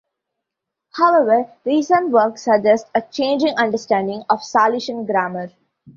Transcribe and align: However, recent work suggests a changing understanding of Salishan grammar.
However, 0.93 1.51
recent 1.63 2.09
work 2.09 2.39
suggests 2.39 2.89
a 2.95 3.03
changing 3.03 3.53
understanding 3.55 4.23
of 4.31 4.39
Salishan 4.39 5.05
grammar. 5.05 5.51